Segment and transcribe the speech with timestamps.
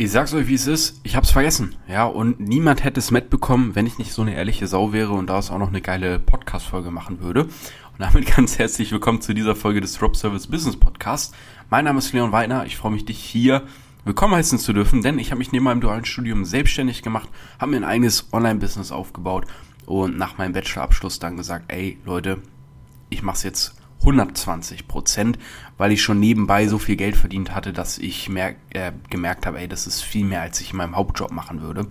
[0.00, 0.98] Ich sag's euch, wie es ist.
[1.02, 1.76] Ich hab's vergessen.
[1.86, 5.26] Ja, und niemand hätte es mitbekommen, wenn ich nicht so eine ehrliche Sau wäre und
[5.26, 7.42] daraus auch noch eine geile Podcast-Folge machen würde.
[7.42, 7.50] Und
[7.98, 11.34] damit ganz herzlich willkommen zu dieser Folge des Drop Service Business Podcast.
[11.68, 12.64] Mein Name ist Leon Weidner.
[12.64, 13.64] Ich freue mich, dich hier
[14.06, 17.28] willkommen heißen zu dürfen, denn ich habe mich neben meinem dualen Studium selbstständig gemacht,
[17.58, 19.44] habe mir ein eigenes Online-Business aufgebaut
[19.84, 22.38] und nach meinem Bachelorabschluss dann gesagt, ey Leute,
[23.10, 25.38] ich mach's jetzt 120 Prozent,
[25.76, 29.58] weil ich schon nebenbei so viel Geld verdient hatte, dass ich merk, äh, gemerkt habe,
[29.58, 31.86] ey, das ist viel mehr, als ich in meinem Hauptjob machen würde.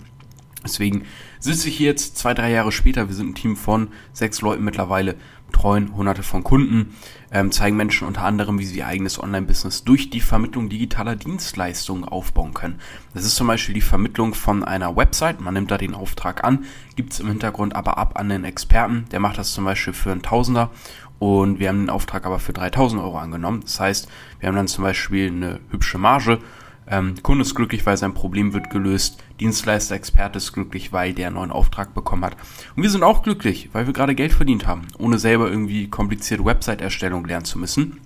[0.64, 1.06] Deswegen
[1.40, 3.08] sitze ich hier jetzt zwei, drei Jahre später.
[3.08, 5.16] Wir sind ein Team von sechs Leuten mittlerweile,
[5.48, 6.96] betreuen hunderte von Kunden,
[7.32, 12.04] ähm, zeigen Menschen unter anderem, wie sie ihr eigenes Online-Business durch die Vermittlung digitaler Dienstleistungen
[12.04, 12.80] aufbauen können.
[13.14, 15.40] Das ist zum Beispiel die Vermittlung von einer Website.
[15.40, 16.66] Man nimmt da den Auftrag an,
[16.98, 19.06] gibt es im Hintergrund aber ab an den Experten.
[19.12, 20.72] Der macht das zum Beispiel für einen Tausender
[21.20, 23.62] und wir haben den Auftrag aber für 3000 Euro angenommen.
[23.62, 24.08] Das heißt,
[24.40, 26.40] wir haben dann zum Beispiel eine hübsche Marge.
[26.88, 29.22] Ähm, Kunde ist glücklich, weil sein Problem wird gelöst.
[29.40, 32.36] Dienstleister, Experte ist glücklich, weil der einen neuen Auftrag bekommen hat.
[32.76, 36.46] Und wir sind auch glücklich, weil wir gerade Geld verdient haben, ohne selber irgendwie komplizierte
[36.46, 38.00] Website-Erstellung lernen zu müssen.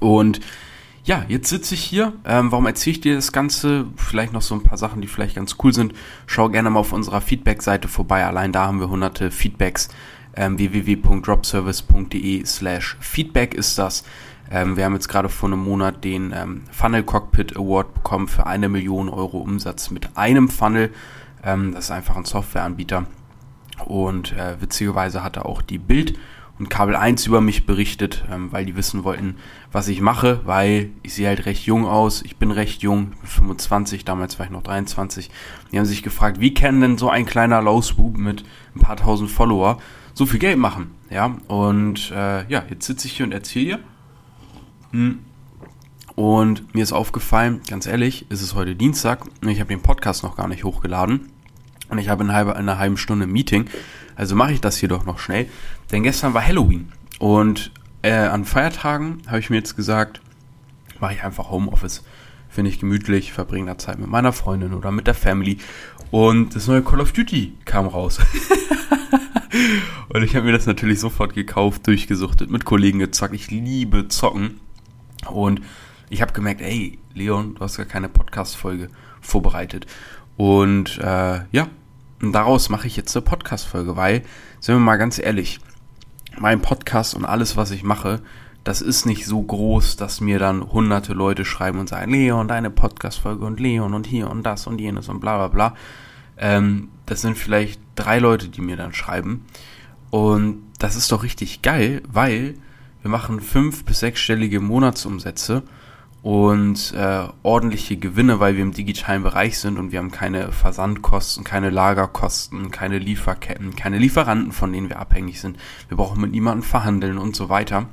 [0.00, 0.40] Und
[1.04, 2.12] ja, jetzt sitze ich hier.
[2.26, 3.86] Ähm, warum erzähle ich dir das Ganze?
[3.96, 5.94] Vielleicht noch so ein paar Sachen, die vielleicht ganz cool sind.
[6.26, 8.26] Schau gerne mal auf unserer Feedback-Seite vorbei.
[8.26, 9.88] Allein da haben wir hunderte Feedbacks
[10.36, 14.04] ähm, www.dropservice.de slash Feedback ist das.
[14.50, 18.46] Ähm, wir haben jetzt gerade vor einem Monat den ähm, Funnel Cockpit Award bekommen für
[18.46, 20.92] eine Million Euro Umsatz mit einem Funnel.
[21.44, 23.06] Ähm, das ist einfach ein Softwareanbieter.
[23.86, 26.18] Und äh, witzigerweise hatte auch die Bild
[26.60, 29.36] und Kabel 1 über mich berichtet, ähm, weil die wissen wollten,
[29.72, 32.20] was ich mache, weil ich sehe halt recht jung aus.
[32.20, 35.30] Ich bin recht jung, 25, damals war ich noch 23.
[35.72, 38.44] Die haben sich gefragt, wie kann denn so ein kleiner Lausbub mit
[38.76, 39.78] ein paar tausend Follower
[40.14, 40.92] so viel Geld machen.
[41.10, 43.78] Ja, und äh, ja, jetzt sitze ich hier und erzähle dir.
[44.92, 45.18] Hm.
[46.16, 50.22] Und mir ist aufgefallen, ganz ehrlich, ist es heute Dienstag und ich habe den Podcast
[50.22, 51.30] noch gar nicht hochgeladen.
[51.88, 53.68] Und ich habe in, halbe, in einer halben Stunde ein Meeting.
[54.14, 55.48] Also mache ich das hier doch noch schnell.
[55.90, 56.92] Denn gestern war Halloween.
[57.18, 60.20] Und äh, an Feiertagen habe ich mir jetzt gesagt,
[61.00, 62.04] mache ich einfach Homeoffice.
[62.48, 65.58] Finde ich gemütlich, verbringe da Zeit mit meiner Freundin oder mit der Family.
[66.10, 68.20] Und das neue Call of Duty kam raus.
[70.08, 73.34] Und ich habe mir das natürlich sofort gekauft, durchgesuchtet, mit Kollegen gezockt.
[73.34, 74.60] Ich liebe Zocken.
[75.28, 75.60] Und
[76.08, 78.88] ich habe gemerkt, ey, Leon, du hast gar keine Podcast-Folge
[79.20, 79.86] vorbereitet.
[80.36, 81.68] Und äh, ja,
[82.22, 84.22] und daraus mache ich jetzt eine Podcast-Folge, weil,
[84.60, 85.60] sind wir mal ganz ehrlich,
[86.38, 88.20] mein Podcast und alles, was ich mache,
[88.64, 92.70] das ist nicht so groß, dass mir dann hunderte Leute schreiben und sagen, Leon, deine
[92.70, 95.76] Podcast-Folge und Leon und hier und das und jenes und bla bla bla.
[96.40, 99.44] Ähm, das sind vielleicht drei Leute, die mir dann schreiben.
[100.10, 102.54] Und das ist doch richtig geil, weil
[103.02, 105.62] wir machen fünf- bis sechsstellige Monatsumsätze
[106.22, 111.44] und äh, ordentliche Gewinne, weil wir im digitalen Bereich sind und wir haben keine Versandkosten,
[111.44, 115.58] keine Lagerkosten, keine Lieferketten, keine Lieferanten, von denen wir abhängig sind.
[115.88, 117.86] Wir brauchen mit niemandem verhandeln und so weiter.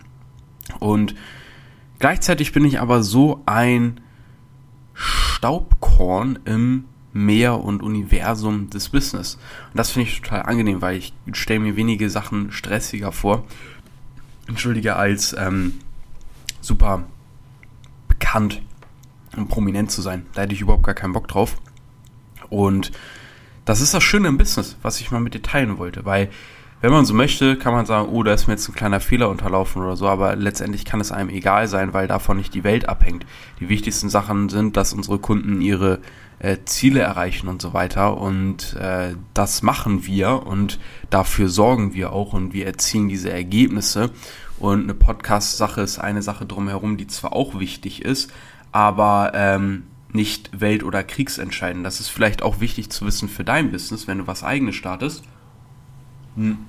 [0.80, 1.16] Und
[2.00, 4.02] gleichzeitig bin ich aber so ein
[4.94, 6.86] Staubkorn im
[7.26, 9.36] Meer und Universum des Business.
[9.72, 13.46] Und das finde ich total angenehm, weil ich stelle mir wenige Sachen stressiger vor.
[14.48, 15.74] Entschuldige, als ähm,
[16.62, 17.04] super
[18.08, 18.62] bekannt
[19.36, 20.26] und prominent zu sein.
[20.34, 21.58] Da hätte ich überhaupt gar keinen Bock drauf.
[22.50, 22.92] Und
[23.66, 26.30] das ist das Schöne im Business, was ich mal mit dir teilen wollte, weil
[26.80, 29.30] wenn man so möchte, kann man sagen, oh, da ist mir jetzt ein kleiner Fehler
[29.30, 32.88] unterlaufen oder so, aber letztendlich kann es einem egal sein, weil davon nicht die Welt
[32.88, 33.26] abhängt.
[33.60, 36.00] Die wichtigsten Sachen sind, dass unsere Kunden ihre
[36.40, 42.14] äh, Ziele erreichen und so weiter und äh, das machen wir und dafür sorgen wir
[42.14, 44.12] auch und wir erzielen diese Ergebnisse
[44.60, 48.32] und eine Podcast-Sache ist eine Sache drumherum, die zwar auch wichtig ist,
[48.72, 51.86] aber ähm, nicht welt- oder kriegsentscheidend.
[51.86, 55.24] Das ist vielleicht auch wichtig zu wissen für dein Business, wenn du was eigenes startest
[56.38, 56.60] hm.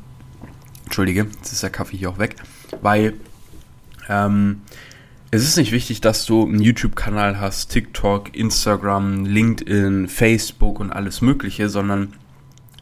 [0.84, 2.36] Entschuldige, jetzt ist der Kaffee hier auch weg.
[2.80, 3.14] Weil
[4.08, 4.62] ähm,
[5.30, 11.20] es ist nicht wichtig, dass du einen YouTube-Kanal hast, TikTok, Instagram, LinkedIn, Facebook und alles
[11.20, 12.14] Mögliche, sondern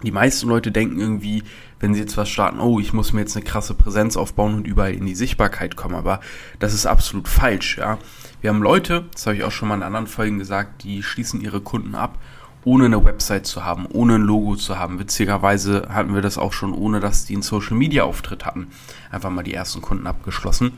[0.03, 1.43] die meisten Leute denken irgendwie,
[1.81, 4.67] wenn sie jetzt was starten, oh, ich muss mir jetzt eine krasse Präsenz aufbauen und
[4.67, 5.97] überall in die Sichtbarkeit kommen.
[5.97, 6.21] Aber
[6.59, 7.99] das ist absolut falsch, ja.
[8.41, 11.41] Wir haben Leute, das habe ich auch schon mal in anderen Folgen gesagt, die schließen
[11.41, 12.19] ihre Kunden ab
[12.65, 14.99] ohne eine Website zu haben, ohne ein Logo zu haben.
[14.99, 18.67] Witzigerweise hatten wir das auch schon, ohne dass die einen Social Media Auftritt hatten.
[19.09, 20.73] Einfach mal die ersten Kunden abgeschlossen.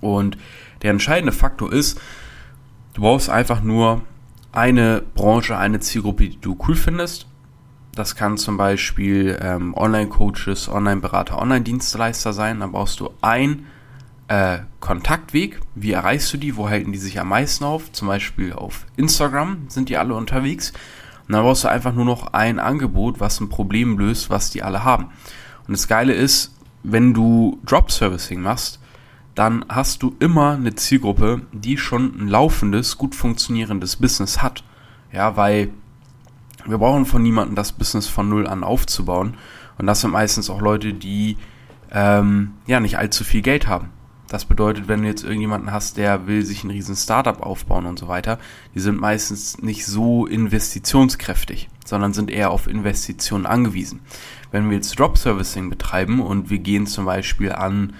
[0.00, 0.36] Und
[0.82, 2.00] der entscheidende Faktor ist,
[2.94, 4.02] du brauchst einfach nur
[4.52, 7.26] eine Branche, eine Zielgruppe, die du cool findest.
[7.94, 12.60] Das kann zum Beispiel ähm, Online-Coaches, Online-Berater, Online-Dienstleister sein.
[12.60, 13.66] Dann brauchst du ein
[14.28, 17.92] äh, Kontaktweg, wie erreichst du die, wo halten die sich am meisten auf?
[17.92, 20.72] Zum Beispiel auf Instagram sind die alle unterwegs.
[21.26, 24.62] Und dann brauchst du einfach nur noch ein Angebot, was ein Problem löst, was die
[24.62, 25.06] alle haben.
[25.66, 28.80] Und das Geile ist, wenn du Drop Servicing machst,
[29.36, 34.64] dann hast du immer eine Zielgruppe, die schon ein laufendes, gut funktionierendes Business hat.
[35.12, 35.70] Ja, weil
[36.64, 39.34] wir brauchen von niemandem das Business von null an aufzubauen.
[39.78, 41.36] Und das sind meistens auch Leute, die
[41.92, 43.90] ähm, ja nicht allzu viel Geld haben.
[44.28, 47.98] Das bedeutet, wenn du jetzt irgendjemanden hast, der will sich ein riesen Startup aufbauen und
[47.98, 48.38] so weiter,
[48.74, 54.00] die sind meistens nicht so investitionskräftig, sondern sind eher auf Investitionen angewiesen.
[54.50, 57.92] Wenn wir jetzt Drop Servicing betreiben und wir gehen zum Beispiel an,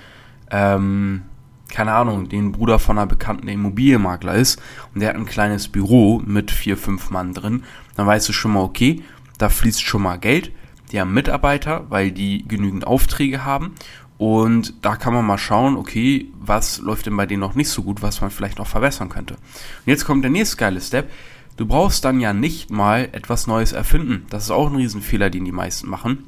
[0.50, 1.22] ähm,
[1.68, 4.60] keine Ahnung, den Bruder von einer bekannten Immobilienmakler ist
[4.94, 7.64] und der hat ein kleines Büro mit vier, fünf Mann drin,
[7.96, 9.02] dann weißt du schon mal, okay,
[9.38, 10.52] da fließt schon mal Geld,
[10.92, 13.74] die haben Mitarbeiter, weil die genügend Aufträge haben
[14.18, 17.82] und da kann man mal schauen, okay, was läuft denn bei denen noch nicht so
[17.82, 19.34] gut, was man vielleicht noch verbessern könnte.
[19.34, 21.10] Und jetzt kommt der nächste geile Step.
[21.56, 24.26] Du brauchst dann ja nicht mal etwas Neues erfinden.
[24.30, 26.24] Das ist auch ein Riesenfehler, den die meisten machen.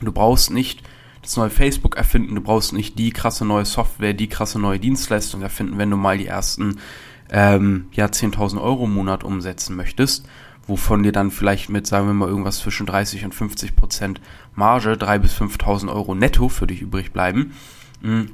[0.00, 0.82] Du brauchst nicht
[1.22, 5.40] das neue Facebook erfinden, du brauchst nicht die krasse neue Software, die krasse neue Dienstleistung
[5.42, 6.78] erfinden, wenn du mal die ersten
[7.30, 10.26] ähm, ja, 10.000 Euro im Monat umsetzen möchtest,
[10.66, 14.20] wovon dir dann vielleicht mit, sagen wir mal, irgendwas zwischen 30 und 50 Prozent
[14.54, 17.54] Marge, 3.000 bis 5.000 Euro netto für dich übrig bleiben,
[18.02, 18.32] mhm.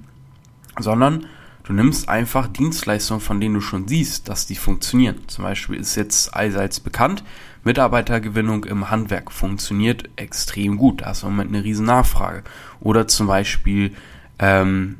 [0.78, 1.26] sondern
[1.68, 5.16] du nimmst einfach Dienstleistungen, von denen du schon siehst, dass die funktionieren.
[5.28, 7.22] Zum Beispiel ist jetzt allseits bekannt,
[7.62, 11.02] Mitarbeitergewinnung im Handwerk funktioniert extrem gut.
[11.02, 12.42] Da ist im Moment eine riesen Nachfrage.
[12.80, 13.92] Oder zum Beispiel
[14.38, 14.96] ähm,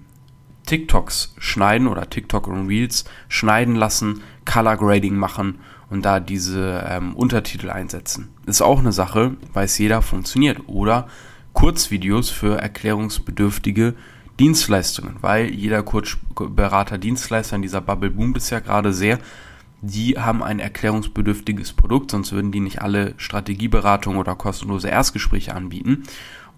[0.67, 7.15] TikToks schneiden oder TikTok und Reels schneiden lassen, Color Grading machen und da diese ähm,
[7.15, 8.29] Untertitel einsetzen.
[8.45, 10.61] Ist auch eine Sache, weiß jeder, funktioniert.
[10.67, 11.09] Oder
[11.55, 13.95] Kurzvideos für erklärungsbedürftige
[14.39, 19.19] Dienstleistungen, weil jeder Kurzberater, Dienstleister in dieser Bubble boomt es ja gerade sehr.
[19.81, 26.05] Die haben ein erklärungsbedürftiges Produkt, sonst würden die nicht alle Strategieberatung oder kostenlose Erstgespräche anbieten.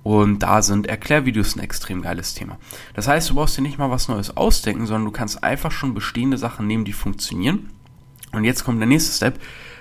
[0.03, 2.59] Und da sind Erklärvideos ein extrem geiles Thema.
[2.95, 5.93] Das heißt, du brauchst dir nicht mal was Neues ausdenken, sondern du kannst einfach schon
[5.93, 7.69] bestehende Sachen nehmen, die funktionieren
[8.33, 9.41] und jetzt kommt der nächste Step.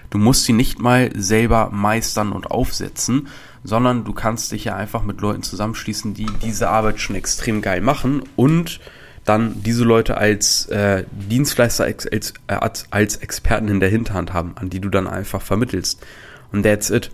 [0.10, 3.28] Du musst sie nicht mal selber meistern und aufsetzen,
[3.64, 7.82] sondern du kannst dich ja einfach mit Leuten zusammenschließen, die diese Arbeit schon extrem geil
[7.82, 8.80] machen und
[9.26, 12.58] dann diese Leute als äh, Dienstleister als, als, äh,
[12.90, 16.04] als Experten in der Hinterhand haben, an die du dann einfach vermittelst.
[16.52, 17.12] Und that's it.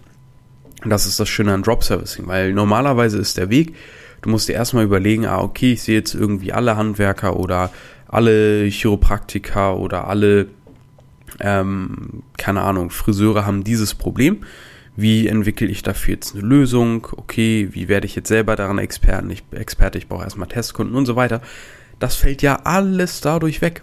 [0.85, 3.75] Das ist das Schöne an Drop Servicing, weil normalerweise ist der Weg,
[4.21, 7.71] du musst dir erstmal überlegen, ah, okay, ich sehe jetzt irgendwie alle Handwerker oder
[8.07, 10.47] alle Chiropraktiker oder alle
[11.39, 14.43] ähm, keine Ahnung, Friseure haben dieses Problem.
[14.95, 17.07] Wie entwickle ich dafür jetzt eine Lösung?
[17.17, 19.29] Okay, wie werde ich jetzt selber daran Experten?
[19.29, 21.41] Ich, Experte, ich brauche erstmal Testkunden und so weiter.
[21.99, 23.81] Das fällt ja alles dadurch weg.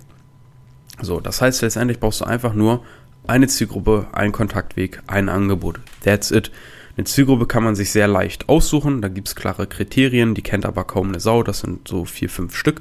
[1.01, 2.83] So, das heißt, letztendlich brauchst du einfach nur
[3.27, 5.81] eine Zielgruppe, einen Kontaktweg, ein Angebot.
[6.03, 6.51] That's it.
[6.97, 9.01] Eine Zielgruppe kann man sich sehr leicht aussuchen.
[9.01, 11.43] Da gibt es klare Kriterien, die kennt aber kaum eine Sau.
[11.43, 12.81] Das sind so vier, fünf Stück.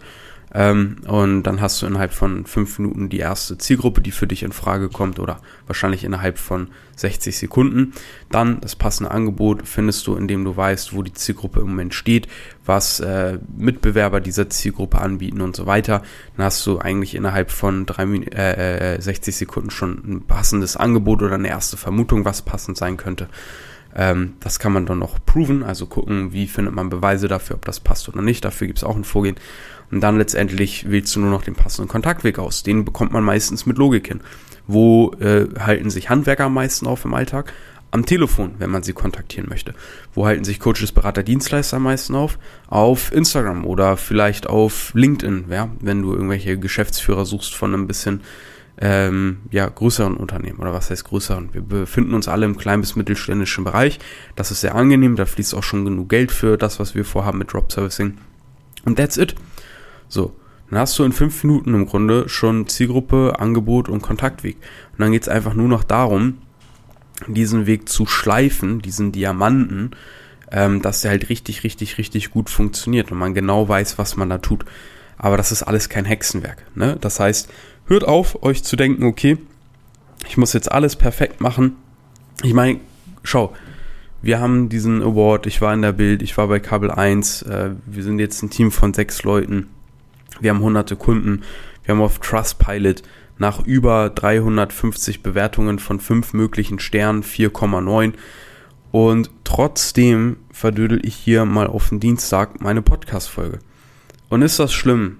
[0.54, 4.44] Ähm, und dann hast du innerhalb von fünf Minuten die erste Zielgruppe, die für dich
[4.44, 6.68] in Frage kommt oder wahrscheinlich innerhalb von
[6.98, 7.94] 60 Sekunden.
[8.30, 12.28] Dann das passende Angebot findest du, indem du weißt, wo die Zielgruppe im Moment steht,
[12.66, 16.04] was äh, Mitbewerber dieser Zielgruppe anbieten und so weiter.
[16.36, 21.24] Dann hast du eigentlich innerhalb von drei, äh, 60 äh, Sekunden schon ein passendes Angebot
[21.24, 23.30] oder eine erste Vermutung, was passend sein könnte.
[23.96, 27.66] Ähm, das kann man dann noch proven, also gucken, wie findet man Beweise dafür, ob
[27.66, 28.46] das passt oder nicht.
[28.46, 29.36] Dafür gibt es auch ein Vorgehen.
[29.92, 32.64] Und dann letztendlich wählst du nur noch den passenden Kontaktweg aus.
[32.64, 34.22] Den bekommt man meistens mit Logik hin.
[34.68, 37.54] Wo äh, halten sich Handwerker am meisten auf im Alltag?
[37.94, 39.74] Am Telefon, wenn man sie kontaktieren möchte.
[40.14, 42.40] Wo halten sich Coaches, Berater, Dienstleister am meisten auf?
[42.68, 48.22] Auf Instagram oder vielleicht auf LinkedIn, ja, wenn du irgendwelche Geschäftsführer suchst von einem bisschen
[48.78, 51.54] ähm, ja, größeren Unternehmen oder was heißt größeren.
[51.54, 54.00] Wir befinden uns alle im kleinen bis mittelständischen Bereich.
[54.36, 57.38] Das ist sehr angenehm, da fließt auch schon genug Geld für das, was wir vorhaben
[57.38, 58.18] mit Drop Servicing.
[58.86, 59.36] Und that's it.
[60.08, 60.36] So,
[60.70, 64.58] dann hast du in fünf Minuten im Grunde schon Zielgruppe, Angebot und Kontaktweg.
[64.94, 66.38] Und dann geht es einfach nur noch darum,
[67.28, 69.92] diesen Weg zu schleifen, diesen Diamanten,
[70.52, 74.30] ähm, dass der halt richtig, richtig, richtig gut funktioniert und man genau weiß, was man
[74.30, 74.66] da tut.
[75.18, 76.66] Aber das ist alles kein Hexenwerk.
[76.74, 76.98] Ne?
[77.00, 77.50] Das heißt,
[77.92, 79.38] hört auf, euch zu denken, okay,
[80.28, 81.76] ich muss jetzt alles perfekt machen.
[82.44, 82.80] Ich meine,
[83.24, 83.54] schau,
[84.22, 87.72] wir haben diesen Award, ich war in der Bild, ich war bei Kabel 1, äh,
[87.86, 89.68] wir sind jetzt ein Team von sechs Leuten
[90.42, 91.44] wir haben hunderte Kunden.
[91.84, 93.04] Wir haben auf Trustpilot
[93.38, 98.14] nach über 350 Bewertungen von fünf möglichen Sternen 4,9.
[98.92, 103.60] Und trotzdem verdödel ich hier mal auf den Dienstag meine Podcast-Folge.
[104.30, 105.18] Und ist das schlimm?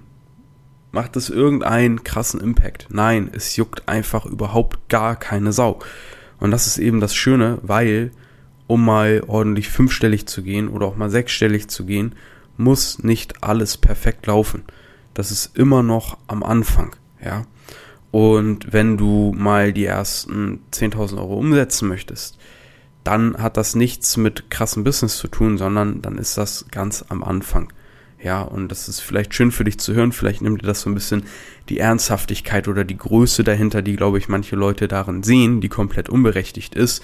[0.92, 2.88] Macht es irgendeinen krassen Impact?
[2.90, 5.78] Nein, es juckt einfach überhaupt gar keine Sau.
[6.38, 8.10] Und das ist eben das Schöne, weil
[8.66, 12.14] um mal ordentlich fünfstellig zu gehen oder auch mal sechsstellig zu gehen,
[12.56, 14.64] muss nicht alles perfekt laufen.
[15.14, 16.94] Das ist immer noch am Anfang,
[17.24, 17.44] ja.
[18.10, 22.38] Und wenn du mal die ersten 10.000 Euro umsetzen möchtest,
[23.04, 27.24] dann hat das nichts mit krassem Business zu tun, sondern dann ist das ganz am
[27.24, 27.72] Anfang.
[28.22, 30.12] Ja, und das ist vielleicht schön für dich zu hören.
[30.12, 31.24] Vielleicht nimmt dir das so ein bisschen
[31.68, 36.08] die Ernsthaftigkeit oder die Größe dahinter, die, glaube ich, manche Leute darin sehen, die komplett
[36.08, 37.02] unberechtigt ist.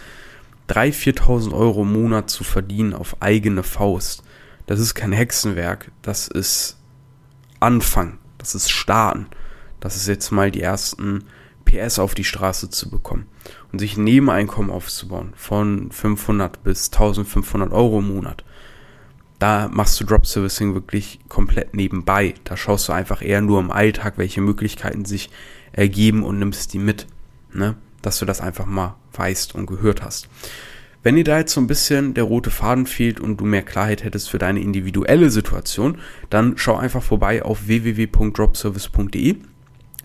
[0.68, 4.22] 3.000, 4.000 Euro im Monat zu verdienen auf eigene Faust.
[4.66, 5.90] Das ist kein Hexenwerk.
[6.02, 6.76] Das ist
[7.58, 8.18] Anfang.
[8.36, 9.26] Das ist Starten.
[9.80, 11.24] Das ist jetzt mal die ersten
[11.64, 13.26] PS auf die Straße zu bekommen
[13.72, 18.44] und sich ein Nebeneinkommen aufzubauen von 500 bis 1500 Euro im Monat.
[19.38, 22.34] Da machst du Drop Servicing wirklich komplett nebenbei.
[22.44, 25.30] Da schaust du einfach eher nur im Alltag, welche Möglichkeiten sich
[25.72, 27.06] ergeben und nimmst die mit.
[27.52, 27.76] Ne?
[28.02, 30.28] Dass du das einfach mal weißt und gehört hast.
[31.04, 34.02] Wenn dir da jetzt so ein bisschen der rote Faden fehlt und du mehr Klarheit
[34.02, 39.36] hättest für deine individuelle Situation, dann schau einfach vorbei auf www.dropservice.de.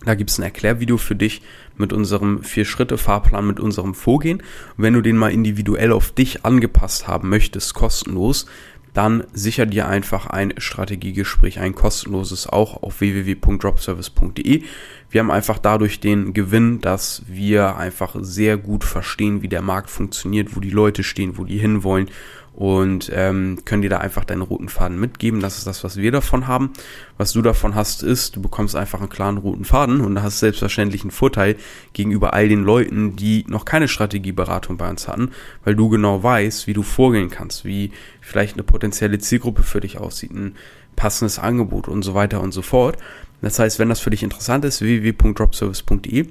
[0.06, 1.42] Da gibt es ein Erklärvideo für dich
[1.78, 4.40] mit unserem Vier-Schritte-Fahrplan, mit unserem Vorgehen.
[4.78, 8.46] Und wenn du den mal individuell auf dich angepasst haben möchtest, kostenlos,
[8.94, 14.64] dann sicher dir einfach ein Strategiegespräch, ein kostenloses auch auf www.dropservice.de.
[15.10, 19.90] Wir haben einfach dadurch den Gewinn, dass wir einfach sehr gut verstehen, wie der Markt
[19.90, 22.10] funktioniert, wo die Leute stehen, wo die hinwollen
[22.55, 25.39] und ähm, können dir da einfach deinen roten Faden mitgeben.
[25.39, 26.72] Das ist das, was wir davon haben.
[27.17, 31.01] Was du davon hast, ist, du bekommst einfach einen klaren roten Faden und hast selbstverständlich
[31.01, 31.55] einen Vorteil
[31.93, 35.31] gegenüber all den Leuten, die noch keine Strategieberatung bei uns hatten,
[35.63, 37.91] weil du genau weißt, wie du vorgehen kannst, wie
[38.22, 40.55] vielleicht eine potenzielle Zielgruppe für dich aussieht, ein
[40.95, 42.98] passendes Angebot und so weiter und so fort.
[43.41, 46.27] Das heißt, wenn das für dich interessant ist, www.dropservice.de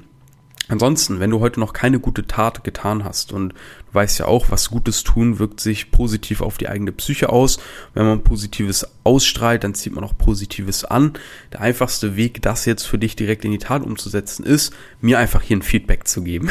[0.73, 4.51] Ansonsten, wenn du heute noch keine gute Tat getan hast und du weißt ja auch,
[4.51, 7.59] was Gutes tun wirkt sich positiv auf die eigene Psyche aus.
[7.93, 11.13] Wenn man Positives ausstrahlt, dann zieht man auch Positives an.
[11.53, 15.43] Der einfachste Weg, das jetzt für dich direkt in die Tat umzusetzen, ist, mir einfach
[15.43, 16.49] hier ein Feedback zu geben.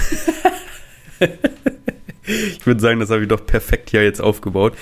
[2.25, 4.73] ich würde sagen, das habe ich doch perfekt hier jetzt aufgebaut.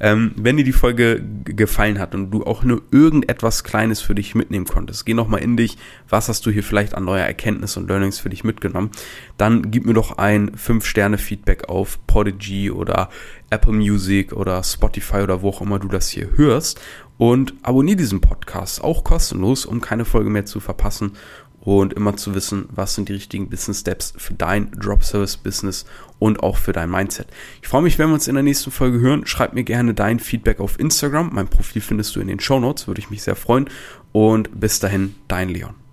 [0.00, 4.34] Ähm, wenn dir die Folge gefallen hat und du auch nur irgendetwas Kleines für dich
[4.34, 7.88] mitnehmen konntest, geh nochmal in dich, was hast du hier vielleicht an neuer Erkenntnis und
[7.88, 8.90] Learnings für dich mitgenommen,
[9.38, 13.10] dann gib mir doch ein 5-Sterne-Feedback auf Podigy oder
[13.50, 16.80] Apple Music oder Spotify oder wo auch immer du das hier hörst.
[17.18, 21.12] Und abonniere diesen Podcast auch kostenlos, um keine Folge mehr zu verpassen
[21.66, 25.84] und immer zu wissen, was sind die richtigen Business Steps für dein Drop Service Business
[26.18, 27.26] und auch für dein Mindset.
[27.60, 29.26] Ich freue mich, wenn wir uns in der nächsten Folge hören.
[29.26, 31.30] Schreib mir gerne dein Feedback auf Instagram.
[31.32, 33.68] Mein Profil findest du in den Show Notes, würde ich mich sehr freuen.
[34.12, 35.85] Und bis dahin, dein Leon.